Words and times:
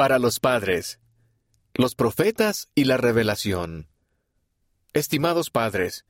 Para 0.00 0.18
los 0.18 0.40
padres, 0.40 0.98
los 1.74 1.94
profetas 1.94 2.70
y 2.74 2.84
la 2.84 2.96
revelación. 2.96 3.90
Estimados 4.94 5.50
padres, 5.50 6.06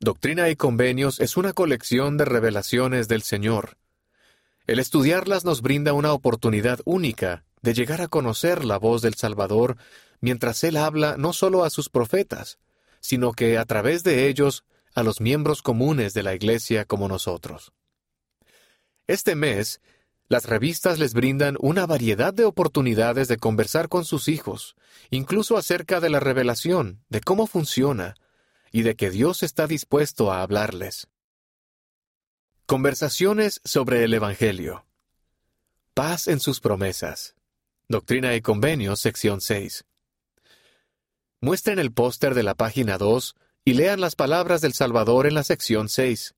Doctrina 0.00 0.50
y 0.50 0.56
Convenios 0.56 1.18
es 1.18 1.38
una 1.38 1.54
colección 1.54 2.18
de 2.18 2.26
revelaciones 2.26 3.08
del 3.08 3.22
Señor. 3.22 3.78
El 4.66 4.78
estudiarlas 4.78 5.46
nos 5.46 5.62
brinda 5.62 5.94
una 5.94 6.12
oportunidad 6.12 6.80
única 6.84 7.46
de 7.62 7.72
llegar 7.72 8.02
a 8.02 8.08
conocer 8.08 8.66
la 8.66 8.78
voz 8.78 9.00
del 9.00 9.14
Salvador 9.14 9.78
mientras 10.20 10.62
Él 10.62 10.76
habla 10.76 11.16
no 11.16 11.32
solo 11.32 11.64
a 11.64 11.70
sus 11.70 11.88
profetas, 11.88 12.58
sino 13.00 13.32
que 13.32 13.56
a 13.56 13.64
través 13.64 14.04
de 14.04 14.28
ellos 14.28 14.66
a 14.94 15.02
los 15.02 15.22
miembros 15.22 15.62
comunes 15.62 16.12
de 16.12 16.22
la 16.22 16.34
Iglesia 16.34 16.84
como 16.84 17.08
nosotros. 17.08 17.72
Este 19.06 19.34
mes, 19.36 19.80
las 20.32 20.46
revistas 20.46 20.98
les 20.98 21.12
brindan 21.12 21.58
una 21.60 21.84
variedad 21.84 22.32
de 22.32 22.46
oportunidades 22.46 23.28
de 23.28 23.36
conversar 23.36 23.90
con 23.90 24.06
sus 24.06 24.28
hijos, 24.28 24.76
incluso 25.10 25.58
acerca 25.58 26.00
de 26.00 26.08
la 26.08 26.20
revelación, 26.20 27.04
de 27.10 27.20
cómo 27.20 27.46
funciona, 27.46 28.14
y 28.70 28.80
de 28.80 28.96
que 28.96 29.10
Dios 29.10 29.42
está 29.42 29.66
dispuesto 29.66 30.32
a 30.32 30.40
hablarles. 30.40 31.06
Conversaciones 32.64 33.60
sobre 33.62 34.04
el 34.04 34.14
Evangelio. 34.14 34.86
Paz 35.92 36.28
en 36.28 36.40
sus 36.40 36.60
promesas. 36.60 37.34
Doctrina 37.88 38.34
y 38.34 38.40
Convenios, 38.40 39.00
sección 39.00 39.42
6. 39.42 39.84
Muestren 41.42 41.78
el 41.78 41.92
póster 41.92 42.32
de 42.32 42.42
la 42.42 42.54
página 42.54 42.96
2 42.96 43.34
y 43.66 43.74
lean 43.74 44.00
las 44.00 44.16
palabras 44.16 44.62
del 44.62 44.72
Salvador 44.72 45.26
en 45.26 45.34
la 45.34 45.44
sección 45.44 45.90
6. 45.90 46.34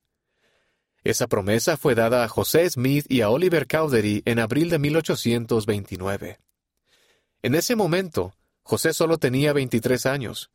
Esa 1.05 1.27
promesa 1.27 1.77
fue 1.77 1.95
dada 1.95 2.25
a 2.25 2.29
José 2.29 2.69
Smith 2.71 3.05
y 3.11 3.21
a 3.21 3.29
Oliver 3.29 3.67
Cowdery 3.67 4.23
en 4.25 4.39
abril 4.39 4.71
de 4.71 4.79
1829. 4.79 6.41
En 7.43 7.55
ese 7.55 7.77
momento, 7.77 8.35
José 8.63 8.95
solo 8.95 9.19
tenía 9.19 9.53
23 9.53 10.07
años, 10.07 10.51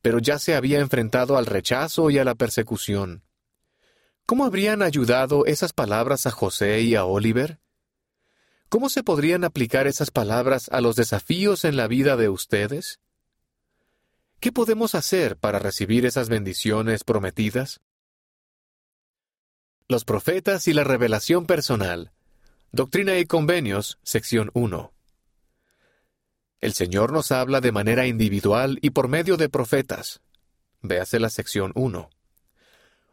pero 0.00 0.18
ya 0.18 0.38
se 0.38 0.54
había 0.54 0.80
enfrentado 0.80 1.36
al 1.36 1.44
rechazo 1.44 2.08
y 2.08 2.16
a 2.16 2.24
la 2.24 2.34
persecución. 2.34 3.22
¿Cómo 4.24 4.46
habrían 4.46 4.80
ayudado 4.80 5.44
esas 5.44 5.74
palabras 5.74 6.26
a 6.26 6.30
José 6.30 6.80
y 6.80 6.94
a 6.94 7.04
Oliver? 7.04 7.60
¿Cómo 8.70 8.88
se 8.88 9.02
podrían 9.02 9.44
aplicar 9.44 9.86
esas 9.86 10.10
palabras 10.10 10.70
a 10.72 10.80
los 10.80 10.96
desafíos 10.96 11.66
en 11.66 11.76
la 11.76 11.86
vida 11.86 12.16
de 12.16 12.30
ustedes? 12.30 12.98
¿Qué 14.40 14.52
podemos 14.52 14.94
hacer 14.94 15.36
para 15.36 15.58
recibir 15.58 16.06
esas 16.06 16.30
bendiciones 16.30 17.04
prometidas? 17.04 17.82
Los 19.92 20.06
profetas 20.06 20.68
y 20.68 20.72
la 20.72 20.84
revelación 20.84 21.44
personal. 21.44 22.12
Doctrina 22.70 23.18
y 23.18 23.26
Convenios, 23.26 23.98
sección 24.02 24.50
1. 24.54 24.90
El 26.62 26.72
Señor 26.72 27.12
nos 27.12 27.30
habla 27.30 27.60
de 27.60 27.72
manera 27.72 28.06
individual 28.06 28.78
y 28.80 28.88
por 28.88 29.08
medio 29.08 29.36
de 29.36 29.50
profetas. 29.50 30.22
Véase 30.80 31.20
la 31.20 31.28
sección 31.28 31.72
1. 31.74 32.08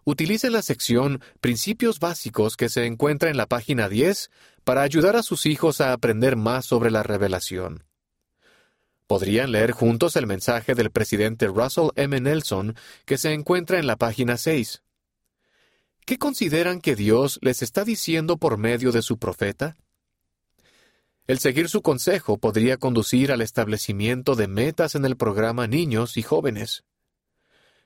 Utilice 0.06 0.50
la 0.50 0.62
sección 0.62 1.22
Principios 1.42 2.00
básicos 2.00 2.56
que 2.56 2.70
se 2.70 2.86
encuentra 2.86 3.30
en 3.30 3.36
la 3.36 3.48
página 3.48 3.90
10 3.90 4.32
para 4.64 4.82
ayudar 4.82 5.18
a 5.18 5.24
sus 5.24 5.48
hijos 5.48 5.82
a 5.82 5.92
aprender 5.92 6.38
más 6.38 6.66
sobre 6.66 6.92
la 6.92 7.04
revelación. 7.04 7.84
Podrían 9.06 9.52
leer 9.52 9.72
juntos 9.72 10.16
el 10.16 10.28
mensaje 10.28 10.76
del 10.76 10.92
presidente 10.92 11.48
Russell 11.48 11.90
M. 11.98 12.22
Nelson 12.22 12.78
que 13.04 13.18
se 13.18 13.34
encuentra 13.34 13.80
en 13.80 13.86
la 13.86 13.98
página 13.98 14.38
6. 14.38 14.82
¿Qué 16.10 16.18
consideran 16.18 16.82
que 16.82 16.96
Dios 16.96 17.38
les 17.44 17.62
está 17.62 17.86
diciendo 17.86 18.38
por 18.38 18.58
medio 18.58 18.92
de 18.92 19.04
su 19.04 19.20
profeta? 19.20 19.78
El 21.28 21.38
seguir 21.38 21.70
su 21.70 21.84
consejo 21.84 22.40
podría 22.40 22.78
conducir 22.78 23.32
al 23.32 23.42
establecimiento 23.42 24.34
de 24.34 24.48
metas 24.48 24.96
en 24.96 25.06
el 25.06 25.18
programa 25.18 25.68
Niños 25.68 26.18
y 26.18 26.24
Jóvenes. 26.24 26.84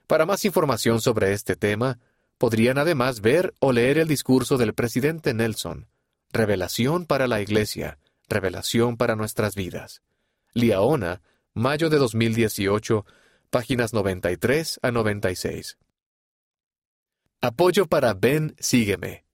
Para 0.07 0.25
más 0.25 0.45
información 0.45 1.01
sobre 1.01 1.33
este 1.33 1.57
tema, 1.57 1.99
podrían 2.37 2.77
además 2.77 3.19
ver 3.19 3.53
o 3.59 3.73
leer 3.73 3.97
el 3.97 4.07
discurso 4.07 4.55
del 4.55 4.73
presidente 4.73 5.33
Nelson, 5.33 5.89
Revelación 6.31 7.05
para 7.05 7.27
la 7.27 7.41
Iglesia, 7.41 7.99
Revelación 8.29 8.95
para 8.95 9.17
nuestras 9.17 9.53
vidas. 9.53 10.01
Liaona, 10.53 11.21
mayo 11.53 11.89
de 11.89 11.97
2018, 11.97 13.05
páginas 13.49 13.91
93 13.91 14.79
a 14.81 14.91
96. 14.91 15.77
Apoyo 17.45 17.87
para 17.87 18.13
Ven, 18.13 18.55
sígueme. 18.57 19.25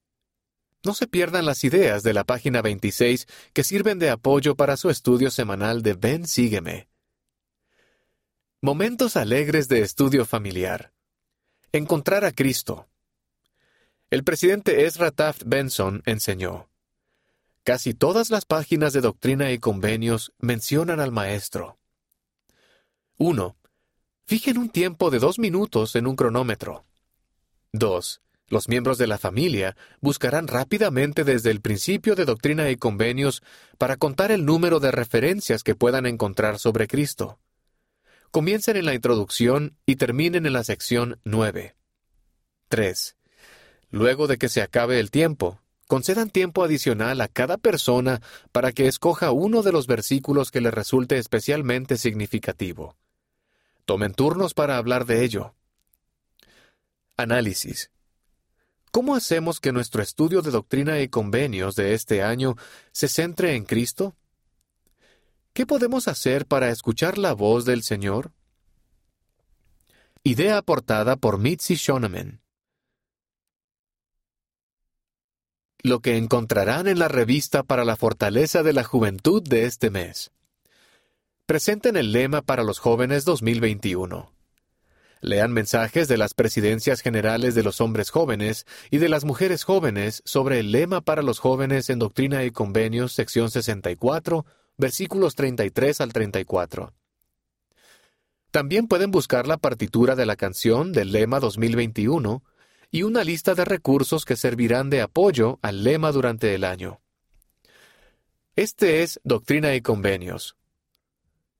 No 0.84 0.94
se 0.94 1.06
pierdan 1.06 1.44
las 1.44 1.62
ideas 1.62 2.02
de 2.02 2.12
la 2.12 2.24
página 2.24 2.60
26 2.60 3.28
que 3.52 3.62
sirven 3.62 4.00
de 4.00 4.10
apoyo 4.10 4.56
para 4.56 4.76
su 4.76 4.90
estudio 4.90 5.30
semanal 5.30 5.84
de 5.84 5.94
Ven, 5.94 6.26
sígueme. 6.26 6.88
Momentos 8.60 9.16
alegres 9.16 9.68
de 9.68 9.82
estudio 9.82 10.26
familiar. 10.26 10.92
Encontrar 11.70 12.24
a 12.24 12.32
Cristo. 12.32 12.88
El 14.10 14.24
presidente 14.24 14.86
Ezra 14.86 15.12
Taft 15.12 15.44
Benson 15.46 16.02
enseñó. 16.04 16.68
Casi 17.62 17.94
todas 17.94 18.30
las 18.30 18.44
páginas 18.44 18.92
de 18.92 19.02
doctrina 19.02 19.52
y 19.52 19.58
convenios 19.60 20.32
mencionan 20.40 20.98
al 20.98 21.12
Maestro. 21.12 21.78
1. 23.18 23.56
Fijen 24.26 24.58
un 24.58 24.68
tiempo 24.68 25.10
de 25.10 25.20
dos 25.20 25.38
minutos 25.38 25.94
en 25.94 26.08
un 26.08 26.16
cronómetro. 26.16 26.89
2. 27.72 28.20
Los 28.48 28.68
miembros 28.68 28.98
de 28.98 29.06
la 29.06 29.16
familia 29.16 29.76
buscarán 30.00 30.48
rápidamente 30.48 31.22
desde 31.22 31.52
el 31.52 31.60
principio 31.60 32.16
de 32.16 32.24
doctrina 32.24 32.68
y 32.68 32.76
convenios 32.76 33.42
para 33.78 33.96
contar 33.96 34.32
el 34.32 34.44
número 34.44 34.80
de 34.80 34.90
referencias 34.90 35.62
que 35.62 35.76
puedan 35.76 36.04
encontrar 36.04 36.58
sobre 36.58 36.88
Cristo. 36.88 37.38
Comiencen 38.32 38.76
en 38.76 38.86
la 38.86 38.94
introducción 38.94 39.76
y 39.86 39.96
terminen 39.96 40.46
en 40.46 40.52
la 40.52 40.64
sección 40.64 41.20
9. 41.24 41.76
3. 42.68 43.16
Luego 43.90 44.26
de 44.26 44.36
que 44.36 44.48
se 44.48 44.62
acabe 44.62 44.98
el 44.98 45.12
tiempo, 45.12 45.60
concedan 45.86 46.30
tiempo 46.30 46.64
adicional 46.64 47.20
a 47.20 47.28
cada 47.28 47.56
persona 47.56 48.20
para 48.50 48.72
que 48.72 48.88
escoja 48.88 49.30
uno 49.30 49.62
de 49.62 49.72
los 49.72 49.86
versículos 49.86 50.50
que 50.50 50.60
le 50.60 50.72
resulte 50.72 51.18
especialmente 51.18 51.96
significativo. 51.96 52.96
Tomen 53.84 54.12
turnos 54.12 54.54
para 54.54 54.76
hablar 54.76 55.06
de 55.06 55.24
ello. 55.24 55.54
Análisis. 57.20 57.90
¿Cómo 58.90 59.14
hacemos 59.14 59.60
que 59.60 59.72
nuestro 59.72 60.02
estudio 60.02 60.42
de 60.42 60.50
doctrina 60.50 61.00
y 61.00 61.08
convenios 61.08 61.76
de 61.76 61.94
este 61.94 62.22
año 62.22 62.56
se 62.90 63.06
centre 63.06 63.54
en 63.54 63.64
Cristo? 63.64 64.16
¿Qué 65.52 65.64
podemos 65.64 66.08
hacer 66.08 66.46
para 66.46 66.70
escuchar 66.70 67.18
la 67.18 67.32
voz 67.32 67.64
del 67.64 67.82
Señor? 67.82 68.32
Idea 70.24 70.58
aportada 70.58 71.16
por 71.16 71.38
Mitzi 71.38 71.76
Shoneman. 71.76 72.40
Lo 75.82 76.00
que 76.00 76.16
encontrarán 76.16 76.88
en 76.88 76.98
la 76.98 77.08
revista 77.08 77.62
para 77.62 77.84
la 77.84 77.96
fortaleza 77.96 78.62
de 78.62 78.72
la 78.72 78.84
juventud 78.84 79.42
de 79.42 79.64
este 79.64 79.90
mes. 79.90 80.30
Presenten 81.46 81.96
el 81.96 82.12
lema 82.12 82.42
para 82.42 82.64
los 82.64 82.78
jóvenes 82.78 83.24
2021. 83.24 84.39
Lean 85.20 85.52
mensajes 85.52 86.08
de 86.08 86.16
las 86.16 86.32
presidencias 86.32 87.02
generales 87.02 87.54
de 87.54 87.62
los 87.62 87.80
hombres 87.80 88.10
jóvenes 88.10 88.66
y 88.90 88.98
de 88.98 89.10
las 89.10 89.24
mujeres 89.24 89.64
jóvenes 89.64 90.22
sobre 90.24 90.60
el 90.60 90.72
lema 90.72 91.02
para 91.02 91.22
los 91.22 91.38
jóvenes 91.38 91.90
en 91.90 91.98
Doctrina 91.98 92.44
y 92.44 92.50
Convenios, 92.50 93.12
sección 93.12 93.50
64, 93.50 94.46
versículos 94.78 95.34
33 95.34 96.00
al 96.00 96.12
34. 96.12 96.94
También 98.50 98.88
pueden 98.88 99.10
buscar 99.10 99.46
la 99.46 99.58
partitura 99.58 100.16
de 100.16 100.26
la 100.26 100.36
canción 100.36 100.92
del 100.92 101.12
lema 101.12 101.38
2021 101.38 102.42
y 102.90 103.02
una 103.02 103.22
lista 103.22 103.54
de 103.54 103.64
recursos 103.64 104.24
que 104.24 104.36
servirán 104.36 104.90
de 104.90 105.02
apoyo 105.02 105.58
al 105.62 105.84
lema 105.84 106.12
durante 106.12 106.54
el 106.54 106.64
año. 106.64 107.00
Este 108.56 109.02
es 109.02 109.20
Doctrina 109.22 109.74
y 109.74 109.82
Convenios. 109.82 110.56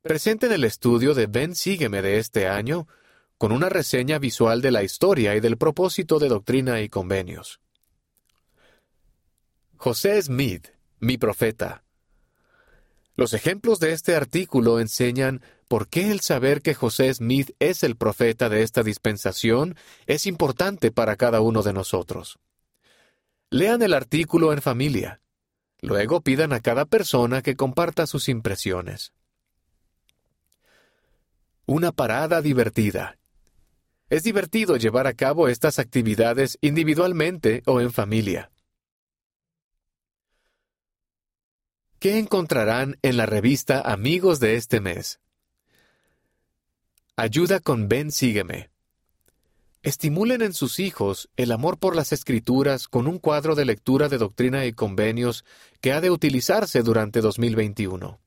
Presenten 0.02 0.50
el 0.50 0.64
estudio 0.64 1.14
de 1.14 1.26
Ven 1.26 1.54
Sígueme 1.54 2.02
de 2.02 2.18
este 2.18 2.48
año 2.48 2.88
con 3.40 3.52
una 3.52 3.70
reseña 3.70 4.18
visual 4.18 4.60
de 4.60 4.70
la 4.70 4.82
historia 4.82 5.34
y 5.34 5.40
del 5.40 5.56
propósito 5.56 6.18
de 6.18 6.28
doctrina 6.28 6.82
y 6.82 6.90
convenios. 6.90 7.58
José 9.78 10.20
Smith, 10.20 10.68
mi 10.98 11.16
profeta. 11.16 11.82
Los 13.16 13.32
ejemplos 13.32 13.80
de 13.80 13.92
este 13.92 14.14
artículo 14.14 14.78
enseñan 14.78 15.40
por 15.68 15.88
qué 15.88 16.10
el 16.10 16.20
saber 16.20 16.60
que 16.60 16.74
José 16.74 17.14
Smith 17.14 17.52
es 17.60 17.82
el 17.82 17.96
profeta 17.96 18.50
de 18.50 18.62
esta 18.62 18.82
dispensación 18.82 19.74
es 20.04 20.26
importante 20.26 20.92
para 20.92 21.16
cada 21.16 21.40
uno 21.40 21.62
de 21.62 21.72
nosotros. 21.72 22.38
Lean 23.48 23.80
el 23.80 23.94
artículo 23.94 24.52
en 24.52 24.60
familia. 24.60 25.22
Luego 25.80 26.20
pidan 26.20 26.52
a 26.52 26.60
cada 26.60 26.84
persona 26.84 27.40
que 27.40 27.56
comparta 27.56 28.06
sus 28.06 28.28
impresiones. 28.28 29.14
Una 31.64 31.90
parada 31.90 32.42
divertida. 32.42 33.16
Es 34.10 34.24
divertido 34.24 34.76
llevar 34.76 35.06
a 35.06 35.14
cabo 35.14 35.46
estas 35.46 35.78
actividades 35.78 36.58
individualmente 36.60 37.62
o 37.64 37.80
en 37.80 37.92
familia. 37.92 38.50
¿Qué 42.00 42.18
encontrarán 42.18 42.98
en 43.02 43.16
la 43.16 43.26
revista 43.26 43.80
Amigos 43.80 44.40
de 44.40 44.56
este 44.56 44.80
mes? 44.80 45.20
Ayuda 47.14 47.60
con 47.60 47.88
Ven 47.88 48.10
Sígueme. 48.10 48.70
Estimulen 49.82 50.42
en 50.42 50.54
sus 50.54 50.80
hijos 50.80 51.30
el 51.36 51.52
amor 51.52 51.78
por 51.78 51.94
las 51.94 52.12
escrituras 52.12 52.88
con 52.88 53.06
un 53.06 53.20
cuadro 53.20 53.54
de 53.54 53.64
lectura 53.64 54.08
de 54.08 54.18
doctrina 54.18 54.66
y 54.66 54.72
convenios 54.72 55.44
que 55.80 55.92
ha 55.92 56.00
de 56.00 56.10
utilizarse 56.10 56.82
durante 56.82 57.20
2021. 57.20 58.18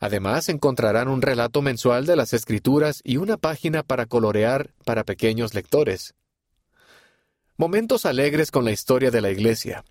Además, 0.00 0.48
encontrarán 0.48 1.08
un 1.08 1.22
relato 1.22 1.60
mensual 1.60 2.06
de 2.06 2.16
las 2.16 2.32
escrituras 2.32 3.00
y 3.02 3.16
una 3.16 3.36
página 3.36 3.82
para 3.82 4.06
colorear 4.06 4.72
para 4.84 5.04
pequeños 5.04 5.54
lectores. 5.54 6.14
Momentos 7.56 8.06
alegres 8.06 8.52
con 8.52 8.64
la 8.64 8.70
historia 8.70 9.10
de 9.10 9.20
la 9.20 9.30
Iglesia. 9.30 9.84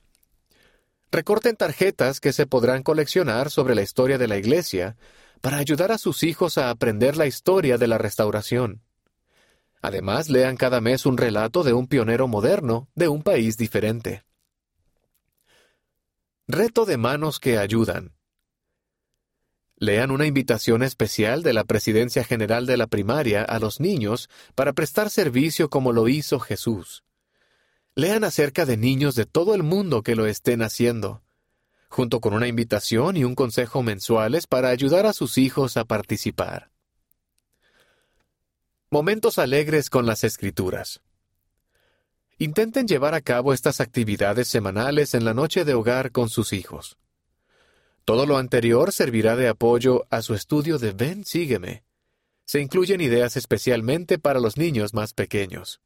Recorten 1.11 1.55
tarjetas 1.55 2.19
que 2.21 2.31
se 2.31 2.47
podrán 2.47 2.83
coleccionar 2.83 3.49
sobre 3.49 3.75
la 3.75 3.81
historia 3.81 4.17
de 4.17 4.27
la 4.27 4.37
Iglesia 4.37 4.95
para 5.41 5.57
ayudar 5.57 5.91
a 5.91 5.97
sus 5.97 6.23
hijos 6.23 6.57
a 6.57 6.69
aprender 6.69 7.17
la 7.17 7.27
historia 7.27 7.77
de 7.77 7.87
la 7.87 7.97
restauración. 7.97 8.81
Además, 9.81 10.29
lean 10.29 10.57
cada 10.57 10.81
mes 10.81 11.05
un 11.05 11.17
relato 11.17 11.63
de 11.63 11.73
un 11.73 11.87
pionero 11.87 12.27
moderno 12.27 12.89
de 12.95 13.09
un 13.09 13.23
país 13.23 13.57
diferente. 13.57 14.23
Reto 16.47 16.85
de 16.85 16.97
manos 16.97 17.39
que 17.39 17.57
ayudan. 17.57 18.16
Lean 19.79 20.09
una 20.09 20.25
invitación 20.25 20.81
especial 20.81 21.43
de 21.43 21.53
la 21.53 21.63
Presidencia 21.63 22.23
General 22.23 22.65
de 22.65 22.77
la 22.77 22.87
Primaria 22.87 23.43
a 23.43 23.59
los 23.59 23.79
niños 23.79 24.27
para 24.55 24.73
prestar 24.73 25.11
servicio 25.11 25.69
como 25.69 25.93
lo 25.93 26.07
hizo 26.07 26.39
Jesús. 26.39 27.03
Lean 27.93 28.23
acerca 28.23 28.65
de 28.65 28.75
niños 28.75 29.13
de 29.13 29.25
todo 29.25 29.53
el 29.53 29.61
mundo 29.61 30.01
que 30.01 30.15
lo 30.15 30.25
estén 30.25 30.63
haciendo, 30.63 31.21
junto 31.89 32.21
con 32.21 32.33
una 32.33 32.47
invitación 32.47 33.17
y 33.17 33.23
un 33.23 33.35
consejo 33.35 33.83
mensuales 33.83 34.47
para 34.47 34.69
ayudar 34.69 35.05
a 35.05 35.13
sus 35.13 35.37
hijos 35.37 35.77
a 35.77 35.85
participar. 35.85 36.71
Momentos 38.89 39.37
alegres 39.37 39.91
con 39.91 40.07
las 40.07 40.23
escrituras. 40.23 41.01
Intenten 42.39 42.87
llevar 42.87 43.13
a 43.13 43.21
cabo 43.21 43.53
estas 43.53 43.79
actividades 43.79 44.47
semanales 44.47 45.13
en 45.13 45.23
la 45.23 45.35
noche 45.35 45.65
de 45.65 45.75
hogar 45.75 46.11
con 46.11 46.29
sus 46.29 46.53
hijos. 46.53 46.97
Todo 48.07 48.25
lo 48.25 48.37
anterior 48.37 48.93
servirá 48.93 49.35
de 49.35 49.49
apoyo 49.49 50.05
a 50.09 50.21
su 50.21 50.33
estudio 50.33 50.77
de 50.77 50.93
Ven, 50.93 51.25
sígueme. 51.25 51.83
Se 52.45 52.61
incluyen 52.61 53.01
ideas 53.01 53.35
especialmente 53.35 54.17
para 54.17 54.39
los 54.39 54.55
niños 54.55 54.93
más 54.93 55.13
pequeños. 55.13 55.81